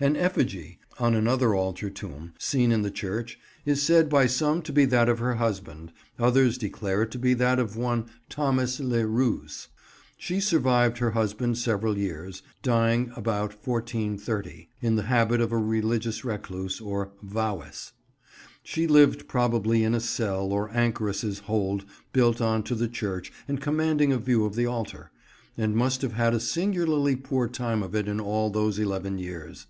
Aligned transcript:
An 0.00 0.16
effigy, 0.16 0.80
on 0.98 1.14
another 1.14 1.54
altar 1.54 1.88
tomb, 1.88 2.32
seen 2.36 2.72
in 2.72 2.82
the 2.82 2.90
church, 2.90 3.38
is 3.64 3.80
said 3.82 4.08
by 4.08 4.26
some 4.26 4.60
to 4.62 4.72
be 4.72 4.84
that 4.86 5.08
of 5.08 5.20
her 5.20 5.34
husband; 5.36 5.92
others 6.18 6.58
declare 6.58 7.02
it 7.02 7.12
to 7.12 7.20
be 7.20 7.34
that 7.34 7.60
of 7.60 7.76
one 7.76 8.06
Thomas 8.28 8.80
le 8.80 9.06
Roos. 9.06 9.68
She 10.18 10.40
survived 10.40 10.98
her 10.98 11.12
husband 11.12 11.56
several 11.56 11.96
years, 11.96 12.42
dying 12.64 13.12
about 13.14 13.52
1430, 13.64 14.70
in 14.80 14.96
the 14.96 15.04
habit 15.04 15.40
of 15.40 15.52
a 15.52 15.56
religious 15.56 16.24
recluse, 16.24 16.80
or 16.80 17.12
"vowess." 17.22 17.92
She 18.64 18.88
lived 18.88 19.28
probably 19.28 19.84
in 19.84 19.94
a 19.94 20.00
cell 20.00 20.50
or 20.52 20.68
anchoress's 20.70 21.40
hold 21.40 21.84
built 22.12 22.40
on 22.40 22.64
to 22.64 22.74
the 22.74 22.88
church 22.88 23.32
and 23.46 23.60
commanding 23.60 24.12
a 24.12 24.18
view 24.18 24.46
of 24.46 24.56
the 24.56 24.66
altar, 24.66 25.12
and 25.56 25.76
must 25.76 26.02
have 26.02 26.14
had 26.14 26.34
a 26.34 26.40
singularly 26.40 27.14
poor 27.14 27.46
time 27.46 27.84
of 27.84 27.94
it 27.94 28.08
in 28.08 28.18
all 28.18 28.50
those 28.50 28.80
eleven 28.80 29.18
years. 29.18 29.68